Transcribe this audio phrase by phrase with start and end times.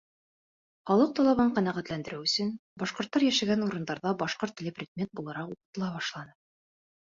[0.89, 2.49] Халыҡ талабын ҡәнәғәтләндереү өсөн,
[2.85, 6.35] башҡорттар йәшәгән урындарҙа башҡорт теле предмет булараҡ уҡытыла башланы.